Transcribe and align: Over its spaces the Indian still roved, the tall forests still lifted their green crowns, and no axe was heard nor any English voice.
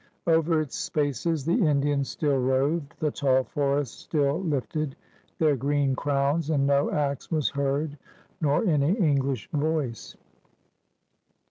Over 0.25 0.61
its 0.61 0.75
spaces 0.75 1.45
the 1.45 1.53
Indian 1.67 2.03
still 2.03 2.37
roved, 2.39 2.95
the 2.99 3.11
tall 3.11 3.43
forests 3.43 3.95
still 3.95 4.41
lifted 4.41 4.95
their 5.37 5.55
green 5.55 5.95
crowns, 5.95 6.49
and 6.49 6.65
no 6.65 6.89
axe 6.89 7.29
was 7.29 7.51
heard 7.51 7.99
nor 8.41 8.65
any 8.65 8.93
English 8.93 9.47
voice. 9.51 10.17